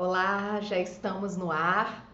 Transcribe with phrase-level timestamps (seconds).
[0.00, 2.08] Olá, já estamos no ar.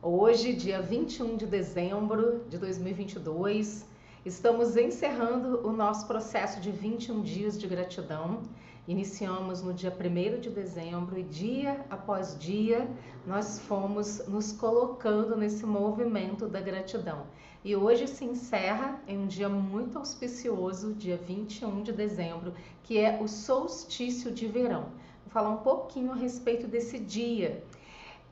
[0.00, 3.84] Hoje, dia 21 de dezembro de 2022,
[4.24, 8.40] estamos encerrando o nosso processo de 21 dias de gratidão.
[8.88, 12.88] Iniciamos no dia 1 de dezembro e dia após dia
[13.26, 17.26] nós fomos nos colocando nesse movimento da gratidão.
[17.62, 23.20] E hoje se encerra em um dia muito auspicioso, dia 21 de dezembro, que é
[23.20, 25.01] o solstício de verão.
[25.28, 27.64] Falar um pouquinho a respeito desse dia.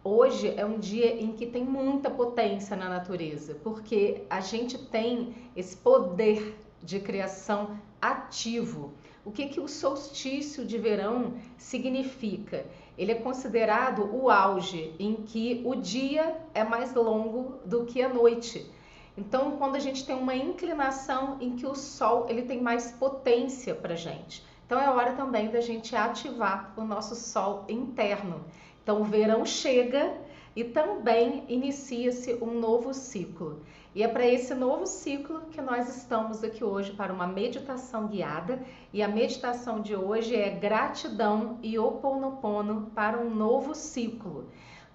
[0.03, 5.35] Hoje é um dia em que tem muita potência na natureza, porque a gente tem
[5.55, 8.95] esse poder de criação ativo.
[9.25, 12.66] O que, que o solstício de verão significa?
[12.97, 18.09] Ele é considerado o auge em que o dia é mais longo do que a
[18.09, 18.71] noite.
[19.16, 23.75] Então, quando a gente tem uma inclinação em que o Sol ele tem mais potência
[23.75, 28.45] para gente, então é hora também da gente ativar o nosso Sol interno.
[28.80, 30.16] Então, o verão chega
[30.54, 33.65] e também inicia-se um novo ciclo.
[33.96, 38.62] E é para esse novo ciclo que nós estamos aqui hoje para uma meditação guiada.
[38.93, 44.46] E a meditação de hoje é gratidão e oponopono para um novo ciclo.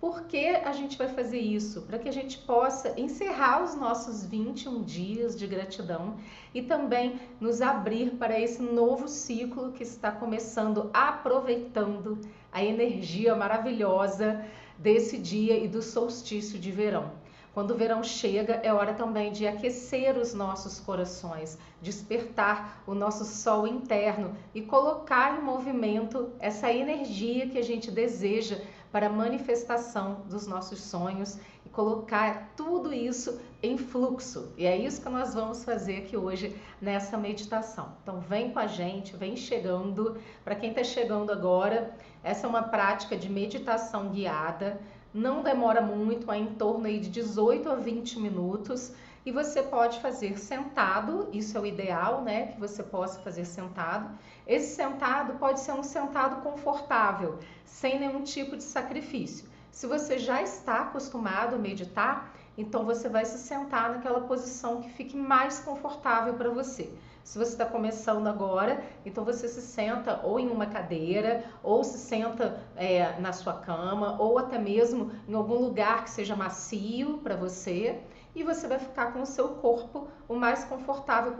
[0.05, 1.81] Por que a gente vai fazer isso?
[1.81, 6.17] Para que a gente possa encerrar os nossos 21 dias de gratidão
[6.53, 14.45] e também nos abrir para esse novo ciclo que está começando, aproveitando a energia maravilhosa
[14.77, 17.11] desse dia e do solstício de verão.
[17.51, 23.25] Quando o verão chega, é hora também de aquecer os nossos corações, despertar o nosso
[23.25, 28.59] sol interno e colocar em movimento essa energia que a gente deseja
[28.95, 34.53] para a manifestação dos nossos sonhos e colocar tudo isso em fluxo.
[34.57, 37.89] E é isso que nós vamos fazer aqui hoje nessa meditação.
[38.01, 40.17] Então, vem com a gente, vem chegando.
[40.45, 44.79] Para quem está chegando agora, essa é uma prática de meditação guiada
[45.15, 48.91] não demora muito, é em torno aí de 18 a 20 minutos
[49.25, 52.47] e você pode fazer sentado, isso é o ideal, né?
[52.47, 54.15] Que você possa fazer sentado.
[54.45, 59.49] Esse sentado pode ser um sentado confortável, sem nenhum tipo de sacrifício.
[59.71, 64.89] Se você já está acostumado a meditar, então você vai se sentar naquela posição que
[64.89, 66.93] fique mais confortável para você.
[67.23, 71.97] Se você está começando agora, então você se senta ou em uma cadeira, ou se
[71.97, 77.35] senta é, na sua cama, ou até mesmo em algum lugar que seja macio para
[77.35, 77.99] você,
[78.35, 81.33] e você vai ficar com o seu corpo o mais confortável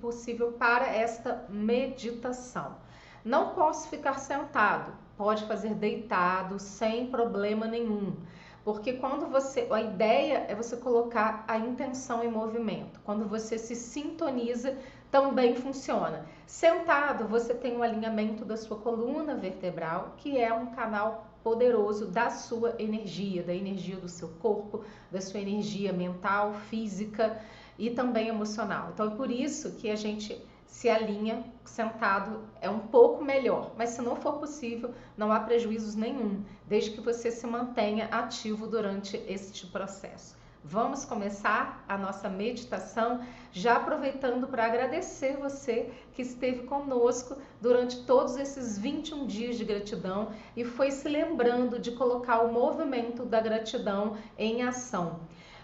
[0.00, 2.76] possível para esta meditação.
[3.24, 8.16] Não posso ficar sentado, pode fazer deitado, sem problema nenhum.
[8.64, 13.00] Porque quando você, a ideia é você colocar a intenção em movimento.
[13.04, 14.76] Quando você se sintoniza
[15.10, 16.24] também funciona.
[16.46, 22.30] Sentado, você tem um alinhamento da sua coluna vertebral, que é um canal poderoso da
[22.30, 27.40] sua energia, da energia do seu corpo, da sua energia mental, física
[27.78, 28.90] e também emocional.
[28.92, 33.90] Então é por isso que a gente se alinha sentado é um pouco melhor, mas
[33.90, 39.16] se não for possível, não há prejuízos nenhum, desde que você se mantenha ativo durante
[39.28, 40.41] este processo.
[40.64, 48.36] Vamos começar a nossa meditação já aproveitando para agradecer você que esteve conosco durante todos
[48.36, 54.16] esses 21 dias de gratidão e foi se lembrando de colocar o movimento da gratidão
[54.38, 55.18] em ação.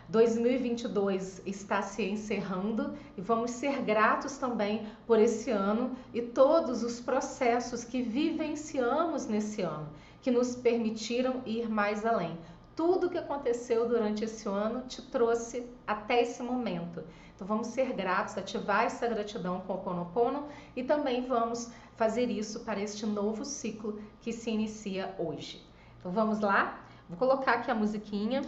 [0.09, 6.99] 2022 está se encerrando e vamos ser gratos também por esse ano e todos os
[6.99, 9.89] processos que vivenciamos nesse ano,
[10.21, 12.37] que nos permitiram ir mais além
[12.79, 17.03] tudo que aconteceu durante esse ano te trouxe até esse momento.
[17.35, 20.47] Então vamos ser gratos, ativar essa gratidão com o Ponopono
[20.77, 25.61] e também vamos fazer isso para este novo ciclo que se inicia hoje.
[25.99, 26.79] Então vamos lá?
[27.09, 28.43] Vou colocar aqui a musiquinha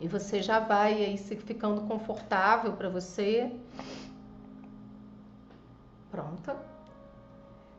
[0.00, 3.52] e você já vai aí ficando confortável para você.
[6.10, 6.56] Pronta.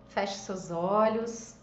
[0.08, 1.58] Feche seus olhos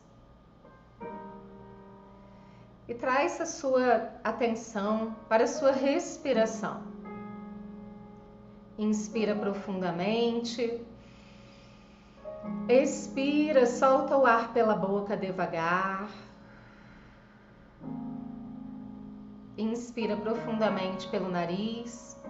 [2.93, 6.83] e traz a sua atenção para a sua respiração.
[8.79, 10.79] Inspira profundamente.
[12.69, 16.07] Expira, solta o ar pela boca devagar.
[19.57, 22.21] Inspira profundamente pelo nariz.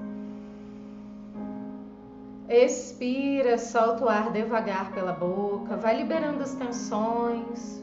[2.49, 7.82] Expira, solta o ar devagar pela boca, vai liberando as tensões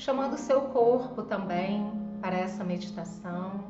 [0.00, 1.92] chamando seu corpo também
[2.22, 3.64] para essa meditação.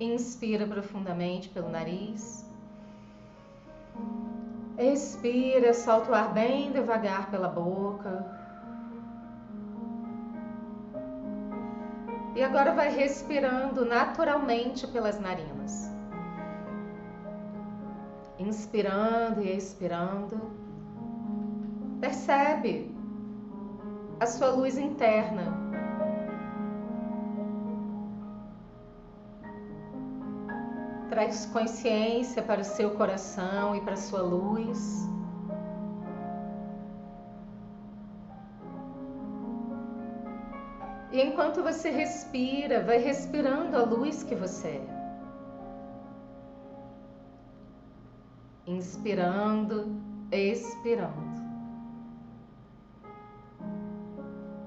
[0.00, 2.44] Inspira profundamente pelo nariz.
[4.76, 8.26] Expira, solta o ar bem devagar pela boca.
[12.34, 15.88] E agora vai respirando naturalmente pelas narinas.
[18.40, 20.50] Inspirando e expirando.
[22.00, 22.93] Percebe
[24.24, 25.52] a sua luz interna.
[31.10, 35.06] Traz consciência para o seu coração e para a sua luz.
[41.12, 44.94] E enquanto você respira, vai respirando a luz que você é.
[48.66, 50.00] Inspirando,
[50.32, 51.33] expirando.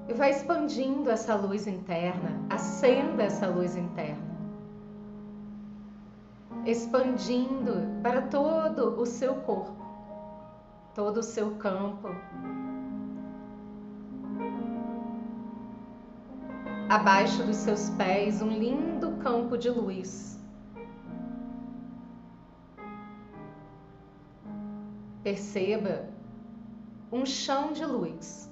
[0.07, 4.37] E vai expandindo essa luz interna, acenda essa luz interna.
[6.65, 9.85] Expandindo para todo o seu corpo,
[10.95, 12.09] todo o seu campo,
[16.89, 20.41] abaixo dos seus pés um lindo campo de luz.
[25.21, 26.07] Perceba
[27.11, 28.49] um chão de luz.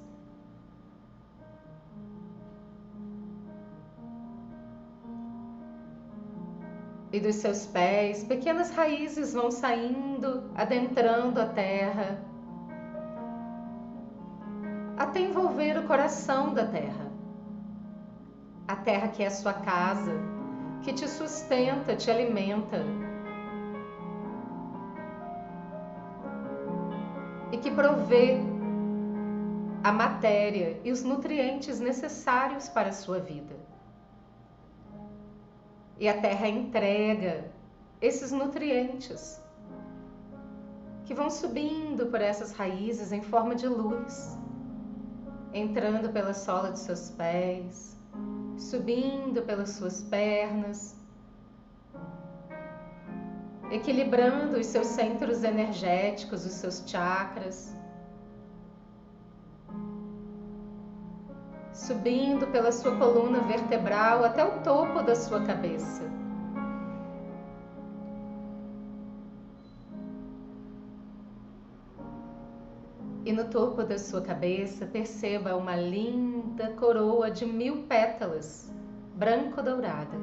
[7.16, 12.20] E dos seus pés, pequenas raízes vão saindo, adentrando a terra,
[14.98, 17.06] até envolver o coração da terra
[18.68, 20.12] a terra que é a sua casa,
[20.84, 22.84] que te sustenta, te alimenta.
[27.52, 28.40] E que provê
[29.84, 33.56] a matéria e os nutrientes necessários para a sua vida.
[35.98, 37.52] E a terra entrega
[38.02, 39.42] esses nutrientes
[41.06, 44.38] que vão subindo por essas raízes em forma de luz,
[45.54, 47.96] entrando pela sola de seus pés,
[48.58, 50.96] subindo pelas suas pernas,
[53.72, 57.76] equilibrando os seus centros energéticos, os seus chakras,
[61.76, 66.04] subindo pela sua coluna vertebral até o topo da sua cabeça.
[73.26, 78.72] E no topo da sua cabeça, perceba uma linda coroa de mil pétalas,
[79.16, 80.16] branco-dourada.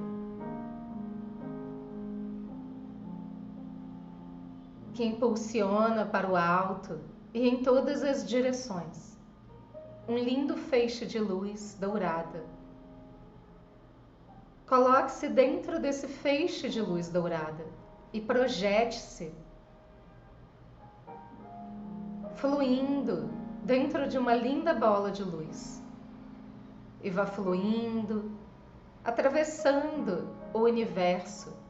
[4.94, 6.98] Que impulsiona para o alto
[7.34, 9.11] e em todas as direções.
[10.08, 12.44] Um lindo feixe de luz dourada.
[14.66, 17.64] Coloque-se dentro desse feixe de luz dourada
[18.12, 19.32] e projete-se
[22.34, 23.30] fluindo
[23.62, 25.80] dentro de uma linda bola de luz.
[27.02, 28.32] E vá fluindo,
[29.04, 31.61] atravessando o universo.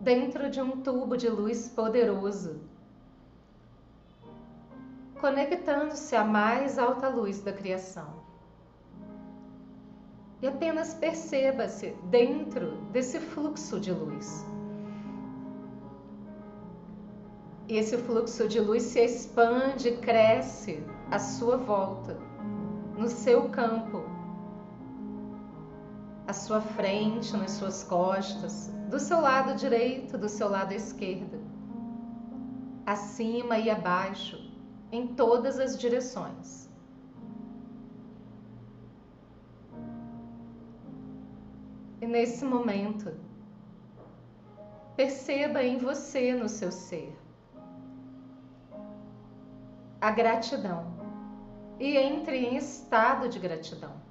[0.00, 2.58] Dentro de um tubo de luz poderoso,
[5.20, 8.08] conectando-se à mais alta luz da criação.
[10.40, 14.46] E apenas perceba-se dentro desse fluxo de luz.
[17.68, 22.16] E esse fluxo de luz se expande, cresce à sua volta,
[22.96, 24.02] no seu campo,
[26.30, 31.40] à sua frente, nas suas costas, do seu lado direito, do seu lado esquerdo,
[32.86, 34.38] acima e abaixo,
[34.92, 36.70] em todas as direções.
[42.00, 43.12] E nesse momento,
[44.94, 47.12] perceba em você, no seu ser,
[50.00, 50.84] a gratidão
[51.80, 54.09] e entre em estado de gratidão.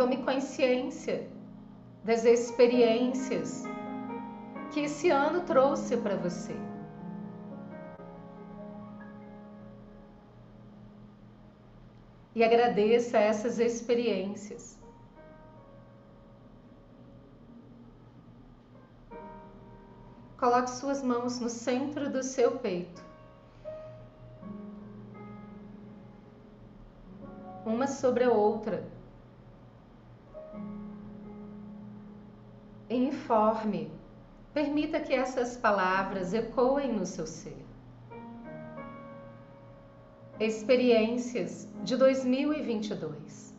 [0.00, 1.28] Tome consciência
[2.02, 3.64] das experiências
[4.72, 6.56] que esse ano trouxe para você.
[12.34, 14.78] E agradeça essas experiências.
[20.38, 23.04] Coloque suas mãos no centro do seu peito.
[27.66, 28.98] Uma sobre a outra.
[33.00, 33.90] Informe.
[34.52, 37.64] Permita que essas palavras ecoem no seu ser.
[40.38, 43.54] Experiências de 2022.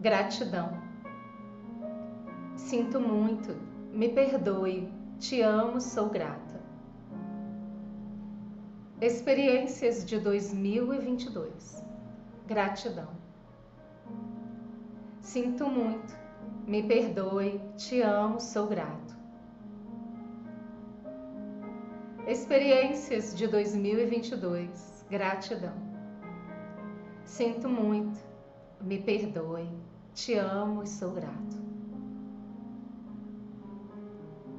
[0.00, 0.70] Gratidão.
[2.56, 3.54] Sinto muito
[3.92, 6.62] Me perdoe, te amo, sou grata.
[9.02, 11.84] Experiências de 2022.
[12.46, 13.10] Gratidão.
[15.20, 16.21] Sinto muito,
[16.66, 19.16] me perdoe, te amo, sou grato.
[22.26, 25.04] Experiências de 2022.
[25.10, 25.74] Gratidão.
[27.24, 28.18] Sinto muito,
[28.80, 29.68] me perdoe,
[30.14, 31.62] te amo e sou grato.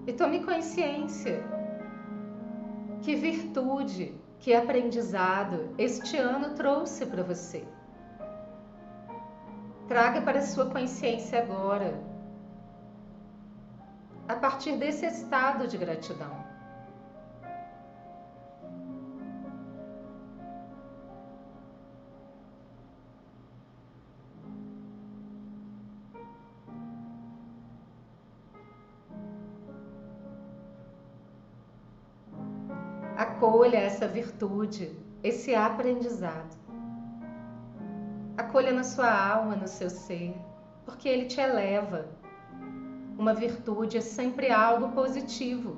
[0.05, 1.43] E tome consciência
[3.01, 7.65] que virtude, que aprendizado este ano trouxe para você.
[9.87, 12.01] Traga para sua consciência agora,
[14.27, 16.43] a partir desse estado de gratidão.
[33.17, 36.62] Acolha essa virtude, esse aprendizado.
[38.53, 40.31] Acolha na sua alma, no seu ser,
[40.85, 42.05] porque ele te eleva.
[43.17, 45.75] Uma virtude é sempre algo positivo,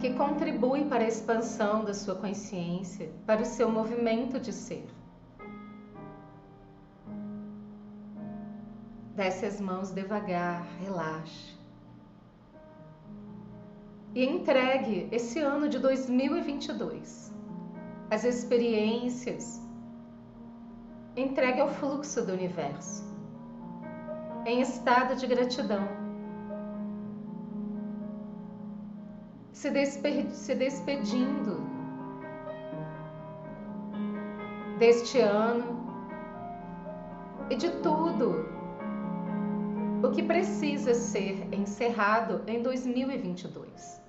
[0.00, 4.88] que contribui para a expansão da sua consciência, para o seu movimento de ser.
[9.14, 11.54] Desce as mãos devagar, relaxe
[14.14, 17.34] e entregue esse ano de 2022
[18.10, 19.60] as experiências,
[21.16, 23.02] entregue ao fluxo do universo,
[24.44, 25.88] em estado de gratidão.
[29.52, 29.70] Se,
[30.32, 31.58] se despedindo
[34.78, 35.76] deste ano
[37.48, 38.44] e de tudo
[40.06, 44.02] o que precisa ser encerrado em 2022.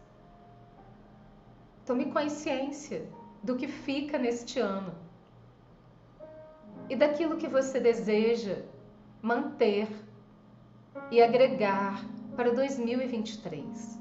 [1.85, 3.07] Tome consciência
[3.41, 5.06] do que fica neste ano
[6.89, 8.63] e daquilo que você deseja
[9.21, 9.87] manter
[11.11, 12.03] e agregar
[12.35, 13.97] para 2023.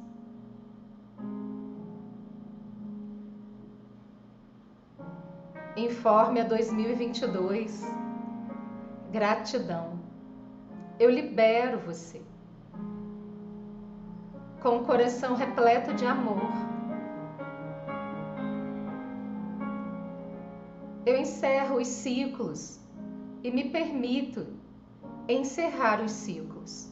[5.77, 7.83] Informe a 2022.
[9.13, 9.99] Gratidão.
[10.99, 12.23] Eu libero você.
[14.63, 16.66] Com o coração repleto de amor
[21.07, 22.81] eu encerro os ciclos
[23.45, 24.45] e me permito
[25.29, 26.91] encerrar os ciclos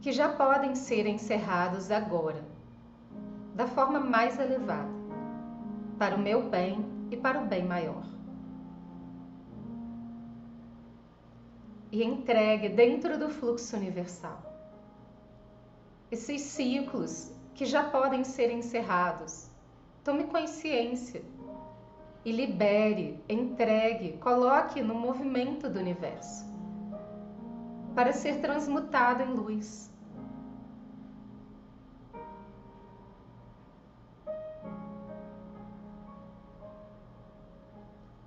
[0.00, 2.42] que já podem ser encerrados agora,
[3.54, 4.88] da forma mais elevada,
[5.98, 8.06] para o meu bem e para o bem maior.
[11.92, 14.42] E entregue dentro do fluxo universal
[16.10, 19.50] esses ciclos que já podem ser encerrados.
[20.02, 21.22] Tome consciência
[22.28, 26.44] e libere, entregue, coloque no movimento do universo
[27.94, 29.90] para ser transmutado em luz.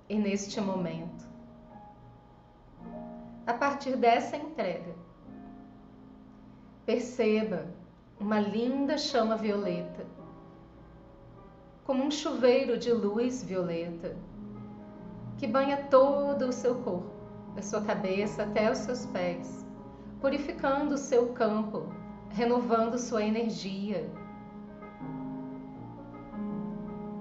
[0.08, 1.24] E neste momento,
[3.46, 4.96] a partir dessa entrega,
[6.84, 7.72] perceba
[8.18, 10.04] uma linda chama violeta
[11.84, 14.16] como um chuveiro de luz violeta
[15.36, 17.10] que banha todo o seu corpo,
[17.56, 19.66] da sua cabeça até os seus pés,
[20.20, 21.92] purificando o seu campo,
[22.30, 24.08] renovando sua energia,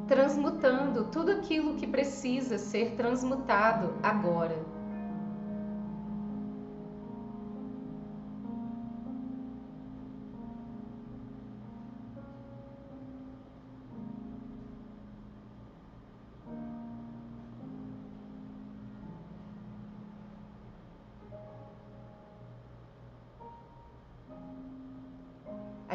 [0.08, 4.80] transmutando tudo aquilo que precisa ser transmutado agora.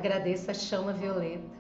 [0.07, 1.51] Agradeça a chama violeta.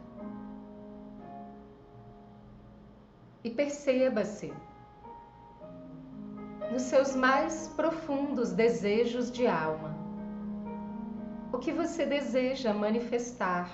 [3.42, 4.54] E perceba-se
[6.70, 9.96] nos seus mais profundos desejos de alma.
[11.52, 13.68] O que você deseja manifestar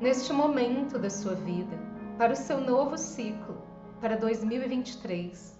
[0.00, 1.78] neste momento da sua vida,
[2.16, 3.60] para o seu novo ciclo,
[4.00, 5.54] para 2023.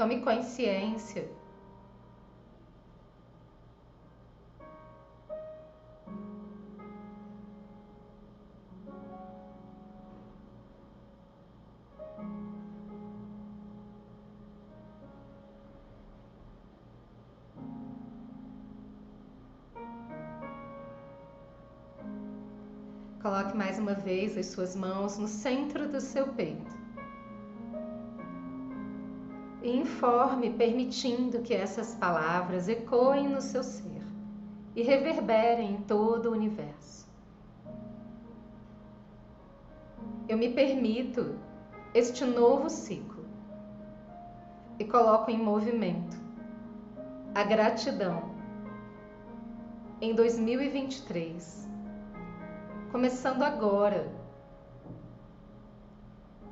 [0.00, 1.28] Tome consciência.
[23.20, 26.79] Coloque mais uma vez as suas mãos no centro do seu peito.
[29.76, 34.02] Informe, permitindo que essas palavras ecoem no seu ser
[34.74, 37.08] e reverberem em todo o universo.
[40.28, 41.36] Eu me permito
[41.92, 43.24] este novo ciclo
[44.78, 46.16] e coloco em movimento
[47.34, 48.30] a gratidão
[50.00, 51.60] em 2023
[52.90, 54.12] começando agora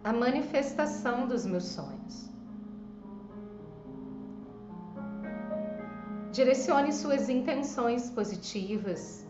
[0.04, 2.30] a manifestação dos meus sonhos.
[6.32, 9.26] Direcione suas intenções positivas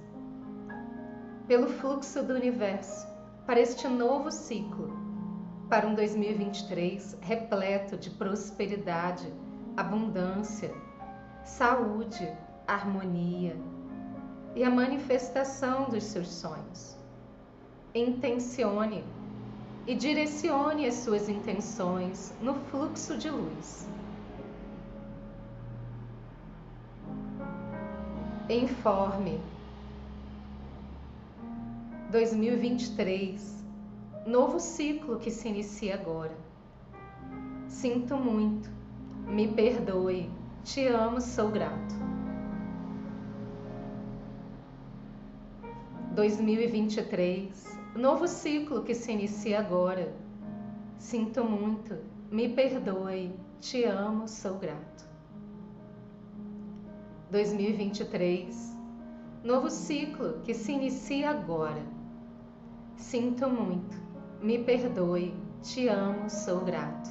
[1.47, 3.07] pelo fluxo do universo
[3.47, 4.93] para este novo ciclo,
[5.69, 9.33] para um 2023 repleto de prosperidade,
[9.77, 10.75] abundância,
[11.45, 12.31] saúde,
[12.67, 13.57] harmonia
[14.55, 16.99] e a manifestação dos seus sonhos
[17.95, 19.05] intencione
[19.87, 23.89] e direcione as suas intenções no fluxo de luz.
[28.49, 29.39] Informe
[32.11, 33.63] 2023,
[34.27, 36.35] novo ciclo que se inicia agora.
[37.69, 38.71] Sinto muito,
[39.27, 40.31] me perdoe,
[40.65, 41.95] te amo, sou grato.
[46.15, 50.15] 2023, Novo ciclo que se inicia agora.
[50.99, 51.97] Sinto muito,
[52.31, 55.08] me perdoe, te amo, sou grato.
[57.31, 58.77] 2023.
[59.45, 61.83] Novo ciclo que se inicia agora.
[62.97, 63.97] Sinto muito,
[64.43, 67.11] me perdoe, te amo, sou grato.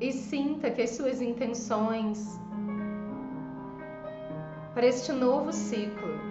[0.00, 2.38] E sinta que as suas intenções
[4.74, 6.28] para este novo ciclo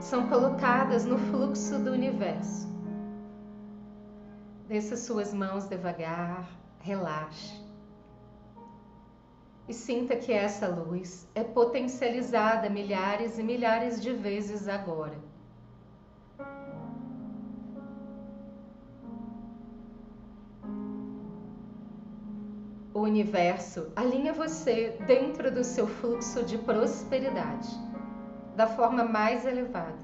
[0.00, 2.73] são colocadas no fluxo do universo.
[4.66, 6.48] Desça suas mãos devagar,
[6.80, 7.62] relaxe.
[9.68, 15.18] E sinta que essa luz é potencializada milhares e milhares de vezes agora.
[22.94, 27.68] O universo alinha você dentro do seu fluxo de prosperidade
[28.56, 30.03] da forma mais elevada.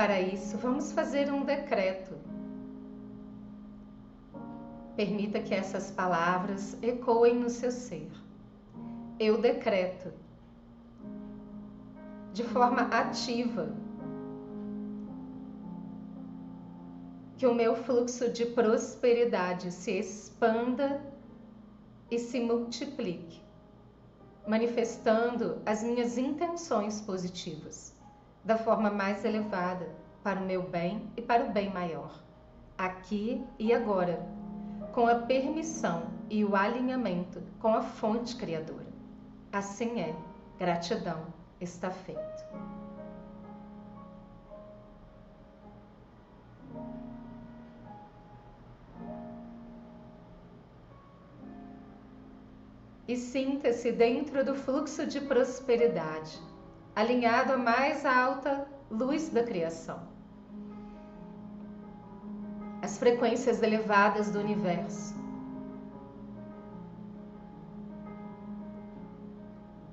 [0.00, 2.14] Para isso, vamos fazer um decreto.
[4.96, 8.10] Permita que essas palavras ecoem no seu ser.
[9.18, 10.10] Eu decreto
[12.32, 13.68] de forma ativa
[17.36, 20.98] que o meu fluxo de prosperidade se expanda
[22.10, 23.42] e se multiplique,
[24.48, 27.99] manifestando as minhas intenções positivas
[28.44, 29.88] da forma mais elevada
[30.22, 32.20] para o meu bem e para o bem maior,
[32.76, 34.26] aqui e agora,
[34.92, 38.90] com a permissão e o alinhamento com a fonte criadora.
[39.52, 40.14] Assim é,
[40.58, 41.26] gratidão
[41.60, 42.70] está feito.
[53.10, 56.40] e sinta-se dentro do fluxo de prosperidade,
[57.00, 60.00] alinhado à mais alta luz da criação.
[62.82, 65.14] As frequências elevadas do universo.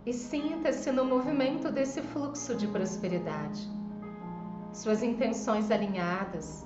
[0.06, 3.62] E sinta-se no movimento desse fluxo de prosperidade.
[4.74, 6.66] Suas intenções alinhadas,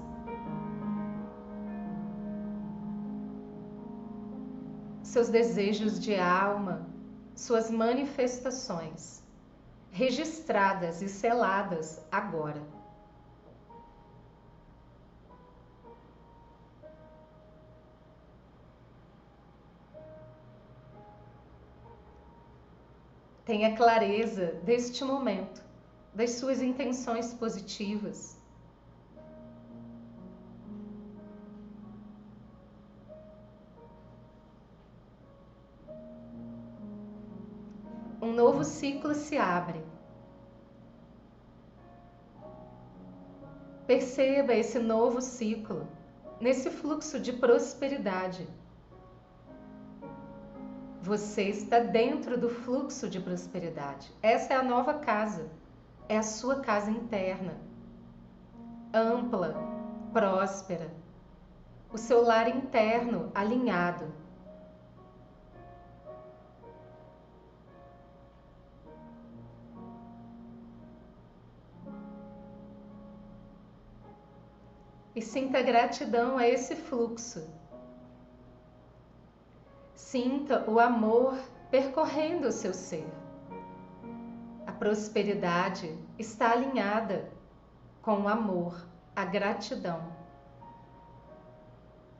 [5.03, 6.87] seus desejos de alma,
[7.35, 9.20] suas manifestações,
[9.91, 12.61] registradas e seladas agora.
[23.45, 25.61] Tenha clareza deste momento,
[26.15, 28.40] das suas intenções positivas
[38.31, 39.83] um novo ciclo se abre.
[43.85, 45.85] Perceba esse novo ciclo,
[46.39, 48.47] nesse fluxo de prosperidade.
[51.01, 54.09] Você está dentro do fluxo de prosperidade.
[54.21, 55.49] Essa é a nova casa,
[56.07, 57.57] é a sua casa interna,
[58.93, 59.55] ampla,
[60.13, 60.89] próspera,
[61.91, 64.20] o seu lar interno alinhado.
[75.13, 77.49] E sinta gratidão a esse fluxo.
[79.93, 81.37] Sinta o amor
[81.69, 83.07] percorrendo o seu ser.
[84.65, 87.29] A prosperidade está alinhada
[88.01, 90.01] com o amor, a gratidão.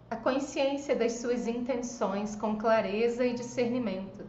[0.10, 4.26] A consciência das suas intenções com clareza e discernimento.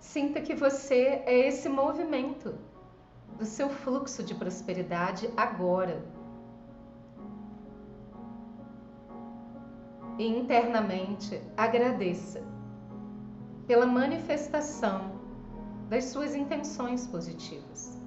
[0.00, 2.58] Sinta que você é esse movimento
[3.40, 6.04] do seu fluxo de prosperidade agora.
[10.18, 12.42] E internamente agradeça
[13.66, 15.18] pela manifestação
[15.88, 17.98] das suas intenções positivas.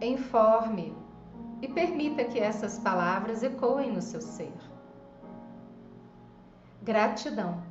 [0.00, 0.96] Informe
[1.60, 4.54] e permita que essas palavras ecoem no seu ser.
[6.84, 7.64] Gratidão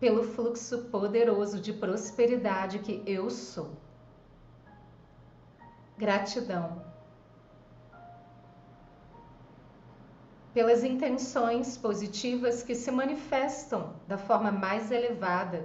[0.00, 3.70] pelo fluxo poderoso de prosperidade que eu sou.
[5.98, 6.82] Gratidão
[10.52, 15.64] pelas intenções positivas que se manifestam da forma mais elevada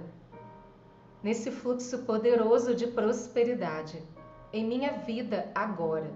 [1.22, 4.00] nesse fluxo poderoso de prosperidade
[4.52, 6.10] em minha vida agora.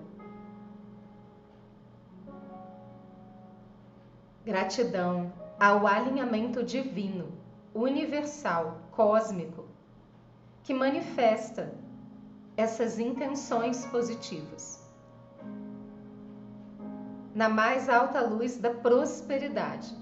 [4.44, 7.39] Gratidão ao alinhamento divino,
[7.74, 9.66] universal, cósmico,
[10.62, 11.72] que manifesta
[12.56, 14.80] essas intenções positivas
[17.34, 19.96] na mais alta luz da prosperidade.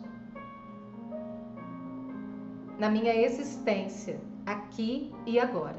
[2.79, 5.79] Na minha existência, aqui e agora.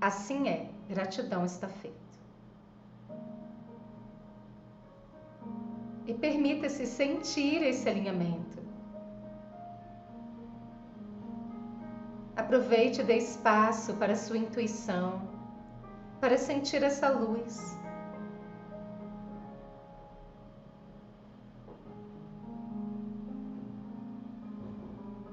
[0.00, 1.96] Assim é, gratidão está feita.
[6.06, 8.53] E permita-se sentir esse alinhamento.
[12.44, 15.22] Aproveite e dê espaço para a sua intuição,
[16.20, 17.74] para sentir essa luz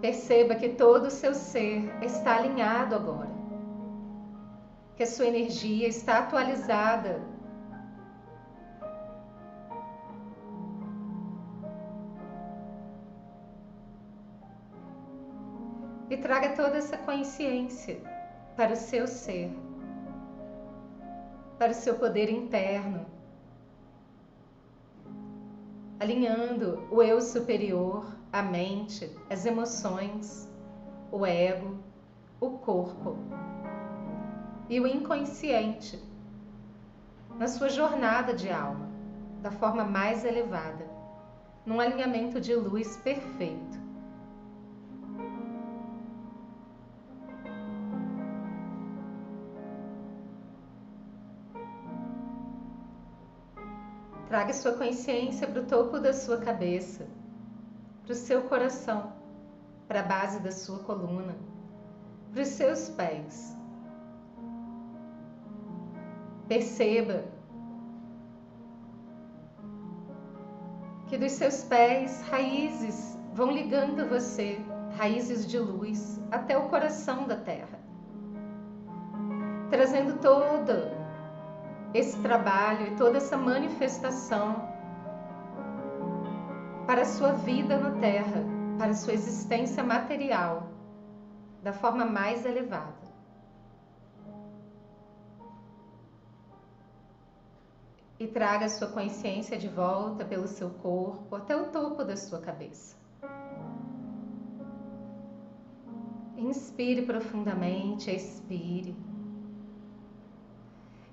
[0.02, 3.30] Perceba que todo o seu ser está alinhado agora,
[4.96, 7.22] que a sua energia está atualizada.
[16.12, 17.98] E traga toda essa consciência
[18.58, 19.50] para o seu ser,
[21.58, 23.06] para o seu poder interno,
[26.02, 30.52] alinhando o eu superior a mente, as emoções,
[31.14, 31.80] o ego,
[32.42, 33.16] o corpo
[34.68, 35.98] e o inconsciente
[37.40, 38.90] na sua jornada de alma,
[39.42, 40.86] da forma mais elevada,
[41.66, 43.81] num alinhamento de luz perfeito.
[54.32, 57.06] Traga sua consciência para o topo da sua cabeça
[58.06, 59.12] para o seu coração,
[59.90, 61.36] para a base da sua coluna,
[62.32, 63.58] para os seus pés.
[66.48, 67.26] Perceba
[71.08, 74.62] que dos seus pés raízes vão ligando você,
[74.98, 77.82] raízes de luz, até o coração da terra,
[79.70, 81.01] trazendo todo
[81.94, 84.70] esse trabalho e toda essa manifestação
[86.88, 88.44] para a sua vida na Terra,
[88.78, 90.70] para a sua existência material,
[91.62, 93.02] da forma mais elevada.
[98.20, 102.40] E traga a sua consciência de volta pelo seu corpo até o topo da sua
[102.40, 102.96] cabeça.
[106.38, 108.96] Inspire profundamente, expire.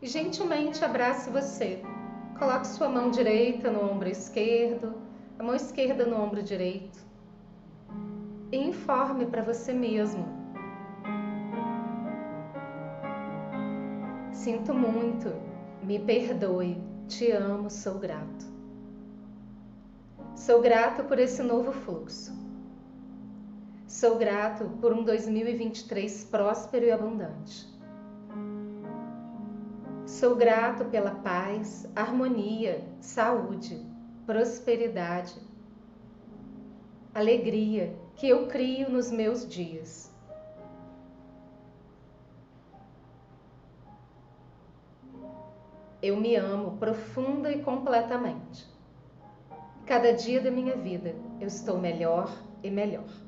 [0.00, 1.82] E gentilmente abrace você.
[2.38, 4.94] Coloque sua mão direita no ombro esquerdo,
[5.38, 6.98] a mão esquerda no ombro direito.
[8.52, 10.24] E informe para você mesmo.
[14.32, 15.34] Sinto muito,
[15.82, 18.46] me perdoe, te amo, sou grato.
[20.36, 22.32] Sou grato por esse novo fluxo.
[23.88, 27.77] Sou grato por um 2023 próspero e abundante.
[30.18, 33.86] Sou grato pela paz, harmonia, saúde,
[34.26, 35.40] prosperidade,
[37.14, 40.12] alegria que eu crio nos meus dias.
[46.02, 48.66] Eu me amo profunda e completamente.
[49.86, 52.28] Cada dia da minha vida eu estou melhor
[52.60, 53.27] e melhor.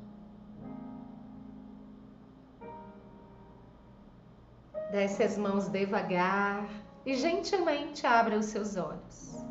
[4.91, 6.67] Desce as mãos devagar
[7.05, 9.41] e gentilmente abra os seus olhos.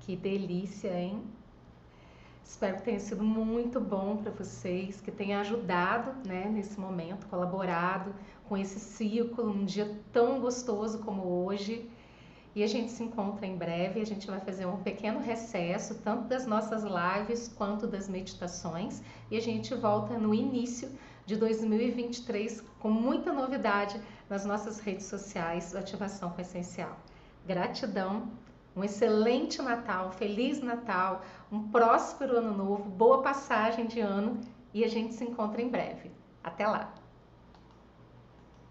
[0.00, 1.22] Que delícia, hein?
[2.42, 8.14] Espero que tenha sido muito bom para vocês, que tenha ajudado né, nesse momento, colaborado
[8.48, 11.88] com esse ciclo, um dia tão gostoso como hoje.
[12.54, 14.00] E a gente se encontra em breve.
[14.00, 19.02] A gente vai fazer um pequeno recesso, tanto das nossas lives quanto das meditações.
[19.30, 20.90] E a gente volta no início
[21.24, 26.96] de 2023 com muita novidade nas nossas redes sociais do Ativação com Essencial.
[27.46, 28.28] Gratidão,
[28.74, 34.40] um excelente Natal, Feliz Natal, um próspero Ano Novo, boa passagem de ano
[34.74, 36.10] e a gente se encontra em breve.
[36.42, 36.99] Até lá!